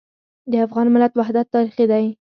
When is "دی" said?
1.91-2.05